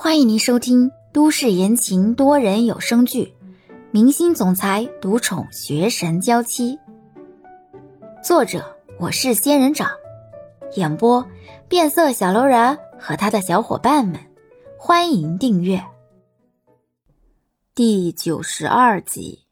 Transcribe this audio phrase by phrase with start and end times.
[0.00, 3.34] 欢迎您收听都市言情多人有声剧
[3.90, 6.76] 《明星总裁独宠学神娇妻》，
[8.22, 9.90] 作者我是仙人掌，
[10.76, 11.26] 演播
[11.68, 14.20] 变色小楼人和他的小伙伴们。
[14.78, 15.84] 欢迎订阅
[17.74, 19.46] 第九十二集。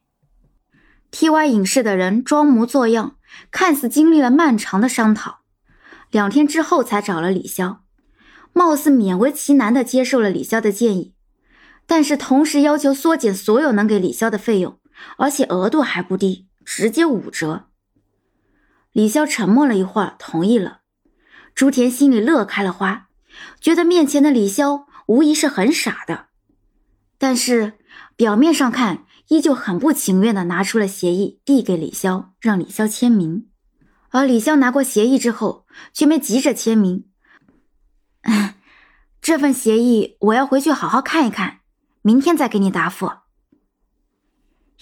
[1.11, 3.17] TY 影视的人装模作样，
[3.51, 5.39] 看似经历了漫长的商讨，
[6.09, 7.79] 两天之后才找了李潇。
[8.57, 11.13] 貌似勉为其难地接受了李潇的建议，
[11.85, 14.79] 但是同时要求缩减所有能给李潇的费用，
[15.17, 17.67] 而且额度还不低，直接五折。
[18.91, 20.79] 李潇沉默了一会儿，同意了。
[21.53, 23.09] 朱田心里乐开了花，
[23.61, 26.25] 觉得面前的李潇无疑是很傻的，
[27.19, 27.73] 但是
[28.15, 33.47] 表面上看，依旧很不情愿地拿出了协议递给李潇，让李潇签名。
[34.09, 37.05] 而李潇拿过协议之后，却没急着签名。
[39.27, 41.59] 这份协议我要回去好好看一看，
[42.01, 43.11] 明天再给你答复。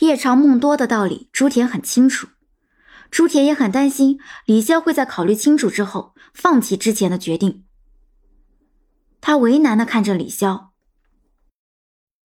[0.01, 2.27] 夜长梦多的道理，朱田很清楚。
[3.09, 7.65] 朱田也很担心李潇会在考虑清楚之后放弃之前的决定。
[9.19, 10.67] 他为难的看着李潇：“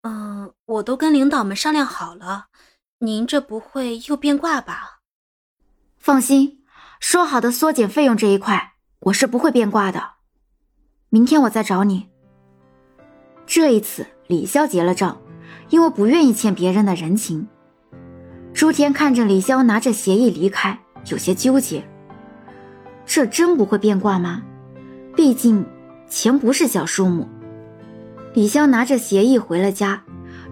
[0.04, 2.48] 嗯，我都跟领导们商量好了，
[3.00, 5.00] 您这不会又变卦吧？”
[5.98, 6.66] 放心，
[7.00, 10.16] 说好的缩减费用这一块，我是不会变卦的。
[11.14, 12.08] 明天我再找你。
[13.46, 15.20] 这一次，李潇结了账，
[15.70, 17.50] 因为不愿意欠别人的人情。
[18.54, 21.86] 朱天看着李潇拿着协议离开，有些纠结。
[23.06, 24.42] 这真不会变卦吗？
[25.14, 25.66] 毕竟
[26.08, 27.28] 钱不是小数目。
[28.34, 30.02] 李潇拿着协议回了家，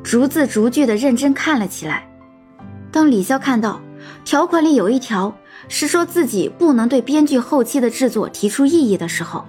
[0.03, 2.05] 逐字逐句的认真看了起来。
[2.91, 3.79] 当李潇看到
[4.25, 5.33] 条款里有一条
[5.69, 9.45] 是说自己不能对编剧后期的制作提出异议的时候，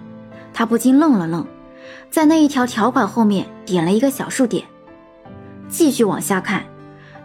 [0.52, 1.46] 他不禁愣了愣，
[2.10, 4.64] 在那一条条款后面点了一个小数点。
[5.68, 6.64] 继续往下看，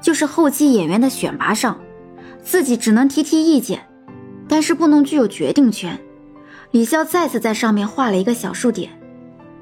[0.01, 1.79] 就是后期演员的选拔上，
[2.43, 3.87] 自己只能提提意见，
[4.47, 5.99] 但是不能具有决定权。
[6.71, 8.91] 李潇再次在上面画了一个小数点。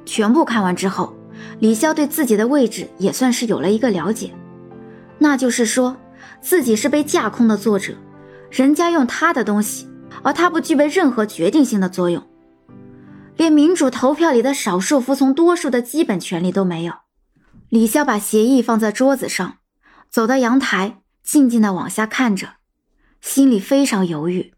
[0.05, 1.15] 全部看完之后，
[1.59, 4.31] 李潇对自己的位置也算是有了一个了解，
[5.17, 5.95] 那就是说
[6.41, 7.93] 自己是被架空的作者，
[8.51, 9.87] 人家用他的东西，
[10.21, 12.21] 而他不具备任何决定性的作用。
[13.43, 16.99] 连民主投票里的少数服从多数的基本权利都没有。
[17.67, 19.57] 李潇把协议放在桌子上，
[20.09, 22.53] 走到阳台，静静的往下看着，
[23.19, 24.53] 心里非常犹豫。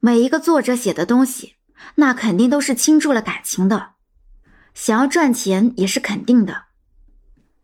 [0.00, 1.54] 每一个作者写的东西，
[1.96, 3.90] 那肯定都是倾注了感情的，
[4.74, 6.64] 想要赚钱也是肯定的。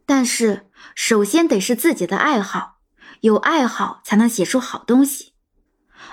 [0.07, 2.77] 但是，首先得是自己的爱好，
[3.23, 5.33] 有爱好才能写出好东西。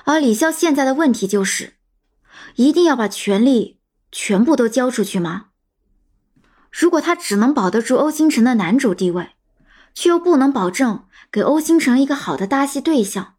[0.05, 1.75] 而李潇现在的问题就是。
[2.55, 3.79] 一定要把权力
[4.11, 5.47] 全部都交出去吗？
[6.71, 9.31] 如果他只能保得住欧星辰的男主地位，
[9.93, 13.35] 却又不能保证给欧星辰一个好的搭戏对象，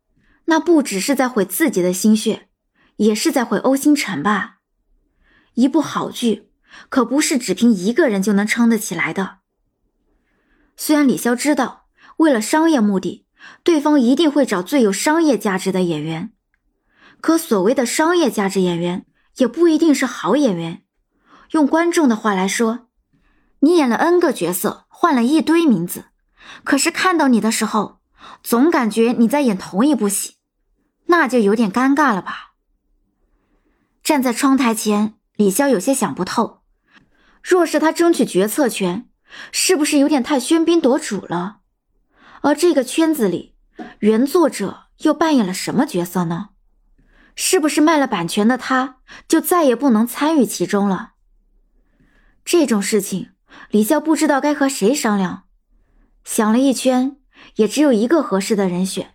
[0.47, 2.49] 那不只是在毁自己的心血，
[2.97, 4.57] 也是在毁欧星辰吧？
[5.55, 6.51] 一部好剧
[6.89, 9.39] 可不是只凭一个人就能撑得起来的。
[10.77, 13.27] 虽然李潇知道，为了商业目的，
[13.63, 16.33] 对方一定会找最有商业价值的演员。
[17.21, 20.83] 可所谓的商业价值演员，也不一定是好演员。
[21.53, 22.89] 用观众的话来说，
[23.61, 26.07] 你演了 N 个角色，换了一堆名字，
[26.65, 28.01] 可是看到你的时候，
[28.43, 30.37] 总感觉你在演同一部戏，
[31.07, 32.53] 那就有点尴尬了吧？
[34.03, 36.63] 站在窗台前，李潇有些想不透：
[37.43, 39.09] 若是他争取决策权，
[39.53, 41.59] 是不是有点太喧宾夺主了？
[42.41, 43.55] 而这个圈子里，
[43.99, 46.51] 原作者又扮演了什么角色呢？
[47.35, 51.13] 是不是卖了版权的他，就再也不能参与其中了？
[52.45, 53.31] 这种事情，
[53.71, 55.45] 李笑不知道该和谁商量。
[56.25, 57.17] 想了一圈，
[57.57, 59.15] 也只有一个合适的人选。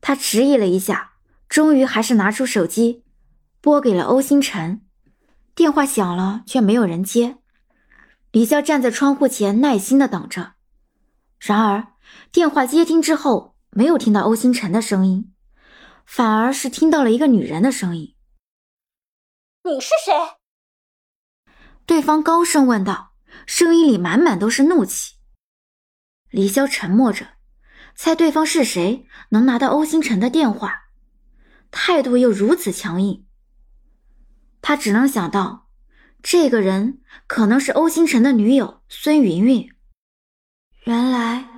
[0.00, 1.12] 他迟疑了一下，
[1.48, 3.04] 终于还是拿出手机，
[3.60, 4.82] 拨给了欧星辰。
[5.54, 7.38] 电话响了，却没有人接。
[8.30, 10.52] 李笑站在窗户前，耐心的等着。
[11.38, 11.94] 然而，
[12.30, 15.32] 电话接听之后，没有听到欧星辰的声音。
[16.06, 18.16] 反而是听到了一个女人的声音。
[19.64, 20.14] 你是谁？
[21.84, 23.12] 对方高声问道，
[23.46, 25.16] 声音里满满都是怒气。
[26.30, 27.34] 李潇沉默着，
[27.94, 30.84] 猜对方是谁能拿到欧星辰的电话，
[31.70, 33.26] 态度又如此强硬。
[34.62, 35.68] 他只能想到，
[36.22, 39.68] 这个人可能是欧星辰的女友孙云云。
[40.84, 41.48] 原来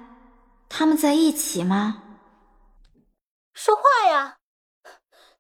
[0.68, 2.02] 他们在一起吗？
[3.52, 4.37] 说话呀！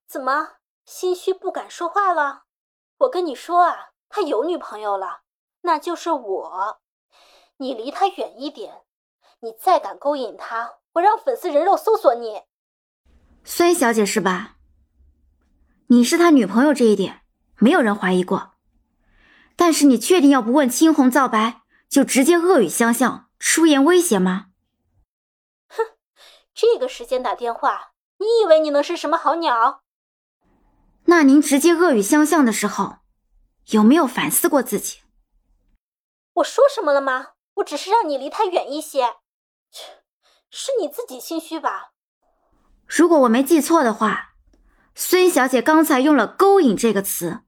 [0.08, 0.52] 怎么
[0.86, 2.44] 心虚不敢说话了？
[3.00, 5.20] 我跟你说啊，他有女朋友了，
[5.60, 6.80] 那就是我。
[7.58, 8.84] 你离他远一点，
[9.40, 12.44] 你再敢勾引他，我让粉丝人肉搜索你。
[13.44, 14.56] 孙小姐是吧？
[15.88, 17.20] 你是他女朋友这一点，
[17.58, 18.52] 没有人怀疑过。
[19.56, 24.46] 但是你确定要不问青红皂白，就直接恶语相向、出言威胁吗？
[25.68, 25.82] 哼，
[26.54, 29.82] 这个时间打电话，你以为你能是什么好鸟？
[31.10, 32.98] 那您直接恶语相向的时候，
[33.70, 34.98] 有没有反思过自己？
[36.34, 37.28] 我说什么了吗？
[37.54, 39.14] 我只是让你离他远一些。
[39.72, 39.84] 切，
[40.50, 41.92] 是你自己心虚吧？
[42.86, 44.34] 如果我没记错的话，
[44.94, 47.40] 孙小姐刚才用了“勾引”这个词。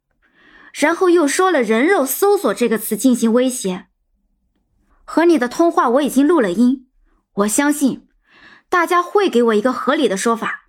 [0.72, 3.88] 然后又说了“人肉搜索”这个词进行威胁。
[5.04, 6.88] 和你的通话我已经录了音，
[7.34, 8.08] 我相信
[8.70, 10.59] 大家会给我一个合理的说法。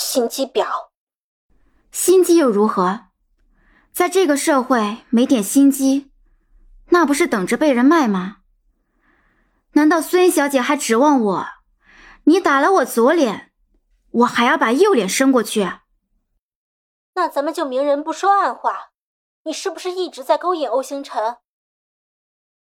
[0.00, 0.90] 心机婊，
[1.90, 3.06] 心机又如何？
[3.92, 6.12] 在这个社会没点心机，
[6.90, 8.36] 那不是等着被人卖吗？
[9.72, 11.46] 难道孙小姐还指望我？
[12.26, 13.52] 你打了我左脸，
[14.12, 15.68] 我还要把右脸伸过去？
[17.14, 18.90] 那咱们就明人不说暗话，
[19.42, 21.38] 你是不是一直在勾引欧星辰？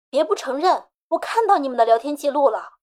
[0.09, 2.79] 别不承认，我看到你们的聊天记录了，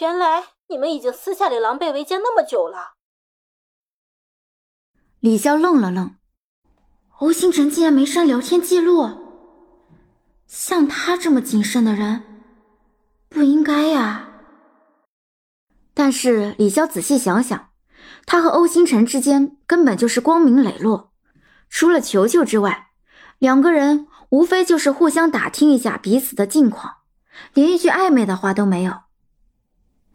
[0.00, 2.94] 原来你们已经私下里狼狈为奸那么久了。
[5.20, 6.14] 李潇愣了愣，
[7.18, 9.06] 欧星辰竟然没删聊天记录，
[10.46, 12.22] 像他这么谨慎的人，
[13.28, 14.30] 不应该呀。
[15.92, 17.68] 但是李潇仔细想想。
[18.24, 21.12] 他和欧星辰之间根本就是光明磊落，
[21.68, 22.88] 除了球球之外，
[23.38, 26.94] 两个人无非就是互相打听一下彼此的近况，
[27.52, 29.00] 连一句暧昧的话都没有。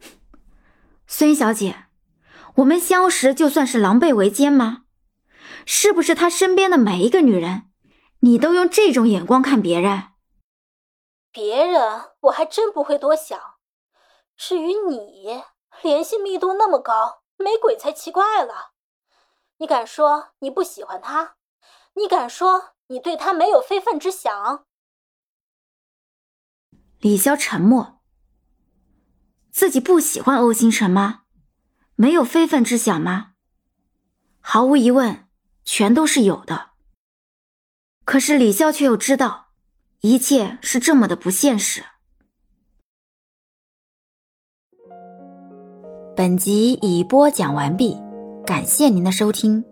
[1.06, 1.84] 孙小姐，
[2.56, 4.82] 我们相识就算是狼狈为奸吗？
[5.66, 7.70] 是不是他身边的每一个女人，
[8.20, 10.12] 你都用这种眼光看别人？
[11.30, 13.38] 别人我还真不会多想，
[14.36, 15.42] 至于你，
[15.82, 17.22] 联系密度那么高。
[17.38, 18.72] 没鬼才奇怪了！
[19.58, 21.36] 你敢说你不喜欢他？
[21.92, 24.64] 你敢说你对他没有非分之想？
[26.98, 28.00] 李潇沉默。
[29.52, 31.24] 自己不喜欢欧星辰吗？
[31.94, 33.32] 没有非分之想吗？
[34.40, 35.25] 毫无疑问，
[35.66, 36.70] 全都是有的。
[38.06, 39.48] 可是李笑却又知道，
[40.00, 41.84] 一切是这么的不现实。
[46.16, 47.98] 本集已播讲完毕，
[48.46, 49.62] 感谢您的收听。